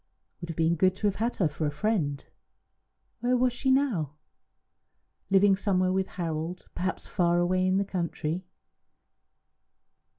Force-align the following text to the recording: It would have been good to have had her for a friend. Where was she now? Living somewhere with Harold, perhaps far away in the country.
It 0.37 0.41
would 0.41 0.49
have 0.49 0.55
been 0.57 0.73
good 0.73 0.95
to 0.95 1.05
have 1.05 1.17
had 1.17 1.35
her 1.35 1.47
for 1.47 1.67
a 1.67 1.71
friend. 1.71 2.25
Where 3.19 3.37
was 3.37 3.53
she 3.53 3.69
now? 3.69 4.15
Living 5.29 5.55
somewhere 5.55 5.91
with 5.91 6.07
Harold, 6.07 6.67
perhaps 6.73 7.05
far 7.05 7.37
away 7.37 7.67
in 7.67 7.77
the 7.77 7.85
country. 7.85 8.43